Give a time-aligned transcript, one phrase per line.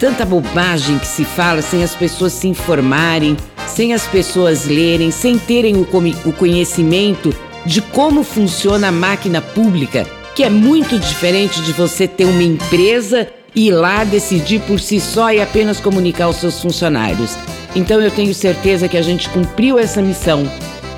[0.00, 3.36] tanta bobagem que se fala sem as pessoas se informarem,
[3.68, 5.86] sem as pessoas lerem, sem terem o,
[6.24, 7.32] o conhecimento
[7.66, 13.28] de como funciona a máquina pública, que é muito diferente de você ter uma empresa
[13.54, 17.36] e ir lá decidir por si só e apenas comunicar aos seus funcionários.
[17.76, 20.50] Então eu tenho certeza que a gente cumpriu essa missão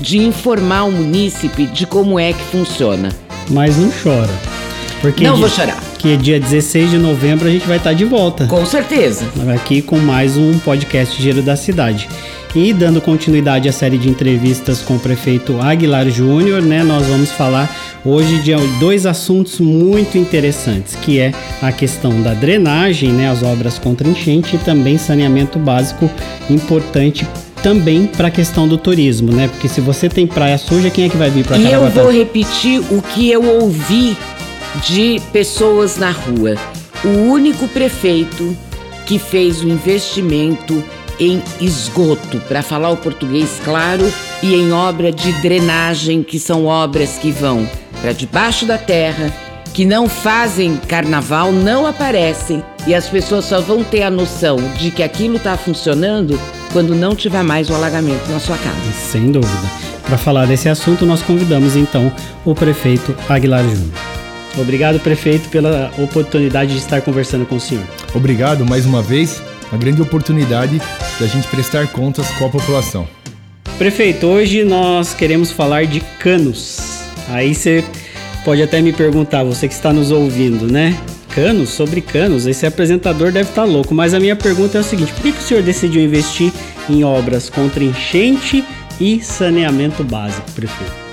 [0.00, 3.10] de informar o munícipe de como é que funciona.
[3.50, 4.32] Mas não chora.
[5.00, 5.82] Porque Não di- vou chorar.
[6.06, 8.46] Que dia 16 de novembro a gente vai estar de volta.
[8.46, 9.26] Com certeza.
[9.52, 12.08] aqui com mais um podcast Giro da Cidade.
[12.54, 17.32] E dando continuidade à série de entrevistas com o prefeito Aguilar Júnior, né, nós vamos
[17.32, 17.68] falar
[18.04, 23.76] hoje de dois assuntos muito interessantes, que é a questão da drenagem, né, as obras
[23.76, 26.08] contra enchente e também saneamento básico
[26.48, 27.26] importante
[27.64, 29.48] também para a questão do turismo, né?
[29.48, 32.12] Porque se você tem praia suja, quem é que vai vir para E eu vou
[32.12, 34.16] repetir o que eu ouvi
[34.84, 36.54] de pessoas na rua.
[37.04, 38.56] O único prefeito
[39.06, 40.82] que fez o investimento
[41.18, 47.12] em esgoto, para falar o português claro, e em obra de drenagem, que são obras
[47.18, 47.68] que vão
[48.02, 49.32] para debaixo da terra,
[49.72, 54.90] que não fazem carnaval, não aparecem, e as pessoas só vão ter a noção de
[54.90, 56.38] que aquilo está funcionando
[56.72, 58.92] quando não tiver mais o alagamento na sua casa.
[58.92, 59.70] Sem dúvida.
[60.02, 62.12] Para falar desse assunto, nós convidamos então
[62.44, 64.15] o prefeito Aguilar Júnior.
[64.56, 67.84] Obrigado, prefeito, pela oportunidade de estar conversando com o senhor.
[68.14, 70.80] Obrigado mais uma vez, uma grande oportunidade
[71.20, 73.06] da gente prestar contas com a população.
[73.76, 77.02] Prefeito, hoje nós queremos falar de canos.
[77.28, 77.84] Aí você
[78.44, 80.96] pode até me perguntar, você que está nos ouvindo, né?
[81.34, 81.68] Canos?
[81.68, 82.46] Sobre canos?
[82.46, 83.94] Esse apresentador deve estar louco.
[83.94, 86.50] Mas a minha pergunta é o seguinte: por que, que o senhor decidiu investir
[86.88, 88.64] em obras contra enchente
[88.98, 91.05] e saneamento básico, prefeito?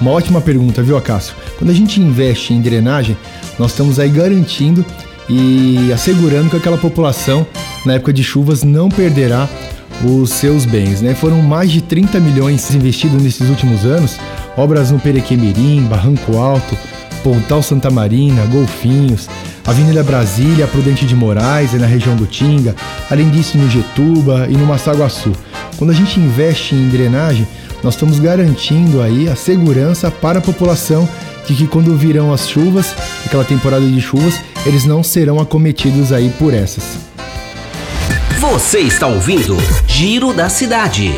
[0.00, 1.34] Uma ótima pergunta, viu, Acácio?
[1.58, 3.16] Quando a gente investe em drenagem,
[3.58, 4.84] nós estamos aí garantindo
[5.28, 7.46] e assegurando que aquela população,
[7.84, 9.46] na época de chuvas, não perderá
[10.02, 11.14] os seus bens, né?
[11.14, 14.18] Foram mais de 30 milhões investidos nesses últimos anos,
[14.56, 16.76] obras no Perequemirim, Barranco Alto,
[17.22, 19.28] Pontal Santa Marina, Golfinhos,
[19.66, 22.74] Avenida Brasília, Prudente de Moraes, na região do Tinga,
[23.10, 25.32] além disso no Getuba e no Massaguaçu.
[25.76, 27.46] Quando a gente investe em drenagem,
[27.82, 31.08] nós estamos garantindo aí a segurança para a população
[31.46, 36.30] de que quando virão as chuvas, aquela temporada de chuvas, eles não serão acometidos aí
[36.38, 36.98] por essas.
[38.38, 41.12] Você está ouvindo Giro da Cidade.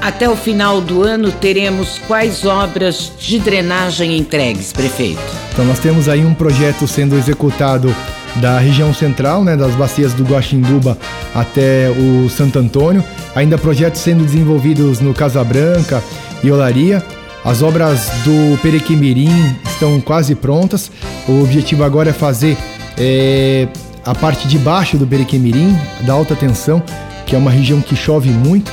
[0.00, 5.22] Até o final do ano teremos quais obras de drenagem entregues, prefeito?
[5.52, 7.94] Então nós temos aí um projeto sendo executado
[8.36, 10.98] da região central, né, das bacias do Guaxinduba
[11.34, 13.02] até o Santo Antônio.
[13.34, 16.02] Ainda projetos sendo desenvolvidos no Casa Branca
[16.42, 17.02] e Olaria.
[17.44, 20.90] As obras do Perequimirim estão quase prontas.
[21.28, 22.56] O objetivo agora é fazer
[22.96, 23.66] é,
[24.04, 26.82] a parte de baixo do Perequimirim, da alta tensão,
[27.26, 28.70] que é uma região que chove muito.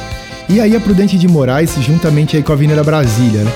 [0.48, 3.51] E aí a Prudente de Moraes, juntamente aí com a Avenida Brasília, né?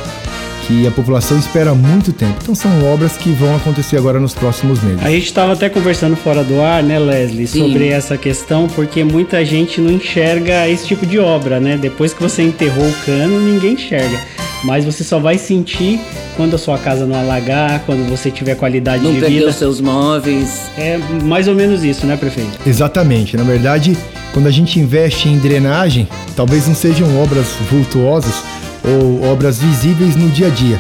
[0.68, 2.36] Que a população espera há muito tempo.
[2.42, 5.04] Então são obras que vão acontecer agora nos próximos meses.
[5.04, 7.68] A gente estava até conversando fora do ar, né, Leslie, Sim.
[7.68, 11.77] sobre essa questão, porque muita gente não enxerga esse tipo de obra, né?
[11.77, 14.19] Depois que você enterrou o cano, ninguém enxerga.
[14.63, 16.00] Mas você só vai sentir
[16.38, 19.51] quando a sua casa não alagar, quando você tiver qualidade Não de vida.
[19.51, 20.62] seus móveis.
[20.77, 22.57] É mais ou menos isso, né, prefeito?
[22.66, 23.36] Exatamente.
[23.36, 23.98] Na verdade,
[24.33, 28.42] quando a gente investe em drenagem, talvez não sejam obras vultuosas
[28.83, 30.80] ou obras visíveis no dia a dia,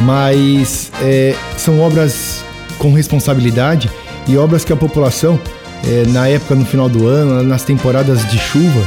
[0.00, 2.44] mas é, são obras
[2.78, 3.90] com responsabilidade
[4.26, 5.38] e obras que a população,
[5.86, 8.82] é, na época, no final do ano, nas temporadas de chuva,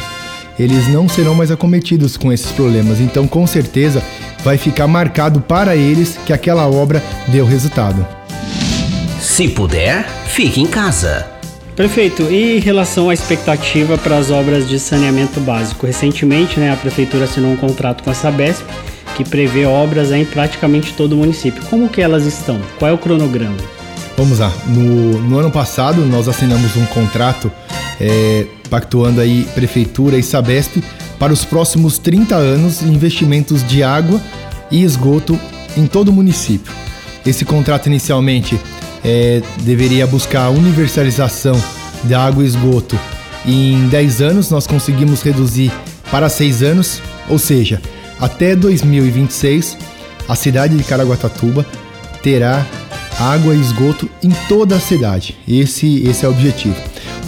[0.58, 3.00] eles não serão mais acometidos com esses problemas.
[3.00, 4.04] Então, com certeza,
[4.44, 8.06] vai ficar marcado para eles que aquela obra deu resultado.
[9.20, 11.33] Se puder, fique em casa.
[11.76, 15.88] Prefeito, e em relação à expectativa para as obras de saneamento básico?
[15.88, 18.64] Recentemente, né, a Prefeitura assinou um contrato com a Sabesp
[19.16, 21.64] que prevê obras em praticamente todo o município.
[21.66, 22.60] Como que elas estão?
[22.78, 23.58] Qual é o cronograma?
[24.16, 24.52] Vamos lá.
[24.68, 27.52] No, no ano passado, nós assinamos um contrato
[28.00, 30.84] é, pactuando aí Prefeitura e Sabesp
[31.18, 34.22] para os próximos 30 anos investimentos de água
[34.70, 35.40] e esgoto
[35.76, 36.72] em todo o município.
[37.26, 38.60] Esse contrato inicialmente
[39.04, 41.62] é, deveria buscar a universalização
[42.04, 43.00] da água e esgoto.
[43.46, 45.72] Em 10 anos nós conseguimos reduzir
[46.10, 47.82] para 6 anos, ou seja,
[48.20, 49.78] até 2026
[50.28, 51.66] a cidade de Caraguatatuba
[52.22, 52.66] terá
[53.20, 55.38] água e esgoto em toda a cidade.
[55.48, 56.76] Esse, esse é o objetivo.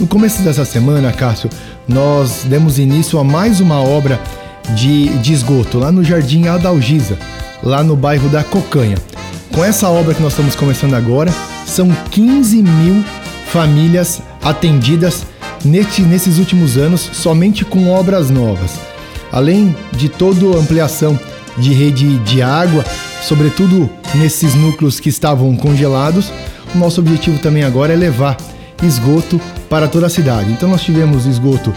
[0.00, 1.50] No começo dessa semana, Cássio,
[1.88, 4.20] nós demos início a mais uma obra
[4.74, 7.18] de, de esgoto lá no Jardim Adalgisa,
[7.62, 8.96] lá no bairro da Cocanha.
[9.54, 11.32] Com essa obra que nós estamos começando agora,
[11.76, 13.04] são 15 mil
[13.48, 15.26] famílias atendidas
[15.62, 18.80] neste, nesses últimos anos somente com obras novas.
[19.30, 21.20] Além de toda a ampliação
[21.58, 22.82] de rede de água,
[23.22, 26.32] sobretudo nesses núcleos que estavam congelados,
[26.74, 28.38] o nosso objetivo também agora é levar
[28.82, 29.38] esgoto
[29.68, 30.50] para toda a cidade.
[30.50, 31.74] Então nós tivemos esgoto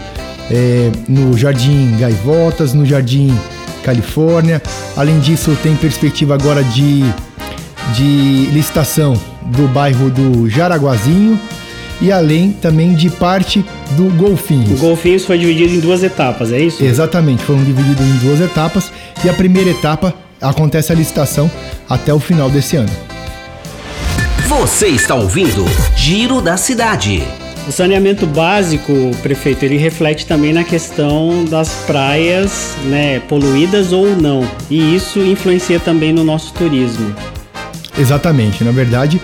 [0.50, 3.38] é, no Jardim Gaivotas, no Jardim
[3.84, 4.62] Califórnia.
[4.96, 7.02] Além disso, tem perspectiva agora de,
[7.94, 9.14] de licitação
[9.50, 11.38] do bairro do Jaraguazinho
[12.00, 13.64] e além também de parte
[13.96, 14.80] do Golfinhos.
[14.80, 16.82] O Golfinhos foi dividido em duas etapas, é isso?
[16.82, 18.90] Exatamente, foram divididos em duas etapas
[19.24, 21.50] e a primeira etapa acontece a licitação
[21.88, 22.90] até o final desse ano.
[24.48, 25.64] Você está ouvindo
[25.94, 27.22] Giro da Cidade.
[27.68, 28.92] O saneamento básico,
[29.22, 34.48] prefeito, ele reflete também na questão das praias, né, poluídas ou não.
[34.68, 37.14] E isso influencia também no nosso turismo.
[37.96, 38.64] Exatamente.
[38.64, 39.20] Na verdade,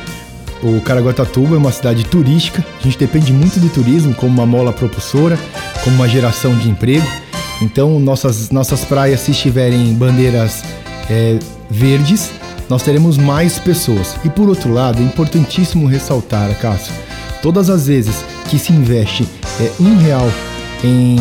[0.67, 2.65] o Caraguatatuba é uma cidade turística.
[2.81, 5.39] A gente depende muito do turismo como uma mola propulsora,
[5.85, 7.07] como uma geração de emprego.
[7.63, 10.65] Então, nossas, nossas praias, se estiverem bandeiras
[11.09, 11.39] é,
[11.71, 12.31] verdes,
[12.69, 14.17] nós teremos mais pessoas.
[14.25, 16.93] E por outro lado, é importantíssimo ressaltar, Cássio,
[17.41, 19.27] todas as vezes que se investe
[19.61, 20.29] é, um real
[20.83, 21.17] em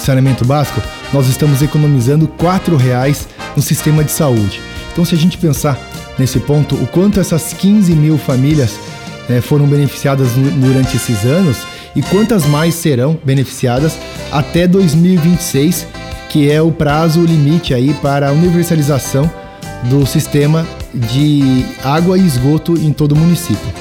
[0.00, 0.82] saneamento básico,
[1.12, 4.60] nós estamos economizando quatro reais no sistema de saúde.
[4.92, 5.78] Então, se a gente pensar
[6.18, 8.78] nesse ponto, o quanto essas 15 mil famílias
[9.28, 11.58] é, foram beneficiadas durante esses anos
[11.94, 13.98] e quantas mais serão beneficiadas
[14.32, 15.86] até 2026,
[16.28, 19.30] que é o prazo limite aí para a universalização
[19.84, 23.72] do sistema de água e esgoto em todo o município.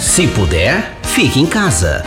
[0.00, 2.04] Se puder, fique em casa.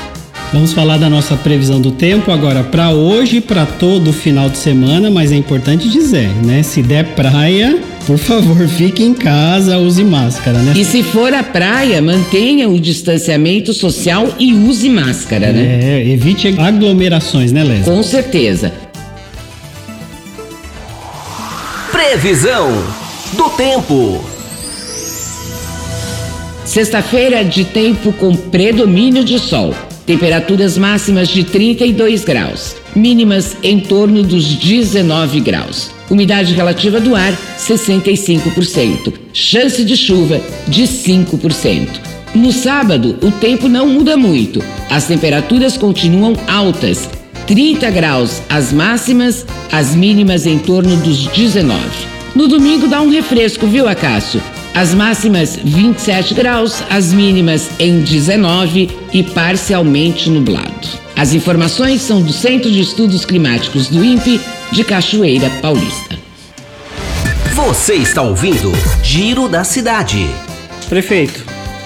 [0.54, 4.50] Vamos falar da nossa previsão do tempo agora para hoje e para todo o final
[4.50, 6.64] de semana, mas é importante dizer, né?
[6.64, 10.74] Se der praia, por favor, fique em casa, use máscara, né?
[10.76, 15.80] E se for à praia, mantenha o distanciamento social e use máscara, né?
[15.82, 17.84] É, evite aglomerações, né, Leslie?
[17.84, 18.72] Com certeza.
[21.92, 22.84] Previsão
[23.34, 24.24] do tempo.
[26.64, 29.74] Sexta-feira de tempo com predomínio de sol.
[30.06, 35.95] Temperaturas máximas de 32 graus, mínimas em torno dos 19 graus.
[36.10, 39.14] Umidade relativa do ar 65%.
[39.34, 41.88] Chance de chuva de 5%.
[42.36, 44.64] No sábado, o tempo não muda muito.
[44.90, 47.10] As temperaturas continuam altas.
[47.48, 51.80] 30 graus as máximas, as mínimas em torno dos 19.
[52.36, 54.42] No domingo dá um refresco, viu, Acácio?
[54.76, 60.90] As máximas 27 graus, as mínimas em 19 e parcialmente nublado.
[61.16, 64.42] As informações são do Centro de Estudos Climáticos do INPE
[64.74, 66.20] de Cachoeira Paulista.
[67.54, 70.28] Você está ouvindo Giro da Cidade.
[70.90, 71.46] Prefeito,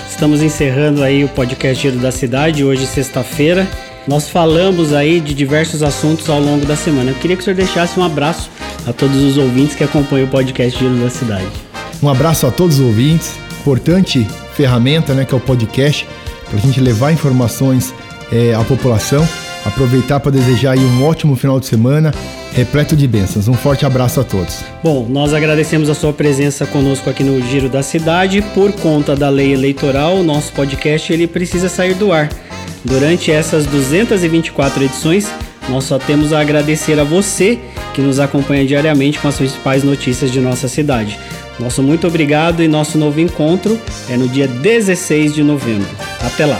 [0.09, 3.67] estamos encerrando aí o podcast Giro da Cidade, hoje sexta-feira.
[4.07, 7.11] Nós falamos aí de diversos assuntos ao longo da semana.
[7.11, 8.49] Eu queria que o senhor deixasse um abraço
[8.87, 11.68] a todos os ouvintes que acompanham o podcast Giro da Cidade.
[12.01, 13.33] Um abraço a todos os ouvintes.
[13.61, 16.07] Importante ferramenta, né, que é o podcast,
[16.49, 17.93] para a gente levar informações
[18.31, 19.27] é, à população.
[19.65, 22.13] Aproveitar para desejar aí um ótimo final de semana,
[22.53, 23.49] repleto de bênçãos.
[23.49, 24.63] Um forte abraço a todos.
[24.81, 28.41] Bom, nós agradecemos a sua presença conosco aqui no Giro da Cidade.
[28.53, 32.29] Por conta da lei eleitoral, o nosso podcast ele precisa sair do ar.
[32.85, 35.29] Durante essas 224 edições,
[35.67, 37.59] nós só temos a agradecer a você
[37.93, 41.19] que nos acompanha diariamente com as principais notícias de nossa cidade.
[41.59, 45.89] Nosso muito obrigado e nosso novo encontro é no dia 16 de novembro.
[46.21, 46.59] Até lá.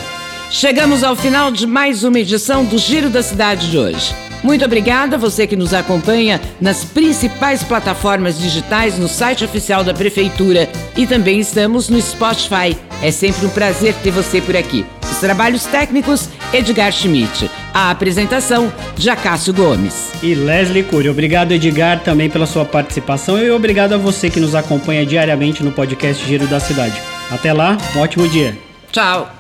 [0.52, 4.14] Chegamos ao final de mais uma edição do Giro da Cidade de hoje.
[4.44, 9.94] Muito obrigada a você que nos acompanha nas principais plataformas digitais no site oficial da
[9.94, 12.76] Prefeitura e também estamos no Spotify.
[13.02, 14.86] É sempre um prazer ter você por aqui.
[15.04, 17.50] Os trabalhos técnicos, Edgar Schmidt.
[17.74, 20.12] A apresentação, Jacássio Gomes.
[20.24, 21.10] E Leslie Cury.
[21.10, 25.72] Obrigado, Edgar, também pela sua participação e obrigado a você que nos acompanha diariamente no
[25.72, 27.00] podcast Giro da Cidade.
[27.32, 28.58] Até lá, um ótimo dia.
[28.92, 29.32] Tchau.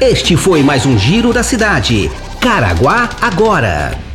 [0.00, 2.10] Este foi mais um Giro da Cidade.
[2.40, 4.09] Caraguá agora.